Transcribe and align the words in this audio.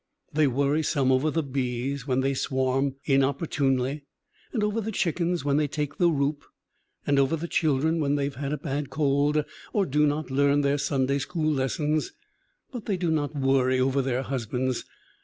They 0.33 0.47
worry 0.47 0.81
some 0.81 1.11
over 1.11 1.29
the 1.29 1.43
bees 1.43 2.07
when 2.07 2.21
they 2.21 2.33
swarm 2.33 2.95
inopportunely 3.05 4.05
and 4.51 4.63
over 4.63 4.81
the 4.81 4.91
chickens 4.91 5.45
when 5.45 5.57
they 5.57 5.67
take 5.67 5.97
the 5.99 6.09
roup, 6.09 6.43
and 7.05 7.19
over 7.19 7.35
the 7.35 7.47
children 7.47 7.99
when 7.99 8.15
they 8.15 8.27
have 8.29 8.51
a 8.51 8.57
bad 8.57 8.89
cold 8.89 9.45
or 9.73 9.85
do 9.85 10.07
not 10.07 10.31
learn 10.31 10.61
their 10.61 10.79
Sunday 10.79 11.19
school 11.19 11.53
lessons, 11.53 12.13
but 12.71 12.87
they 12.87 12.97
do 12.97 13.11
not 13.11 13.35
worry 13.35 13.79
over 13.79 14.01
their 14.01 14.23
husbands. 14.23 14.85